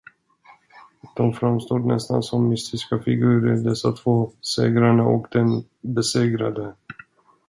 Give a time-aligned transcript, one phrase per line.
[1.15, 6.75] De framstod nästan som mystiska figurer, dessa två, Segraren och Den besegrade.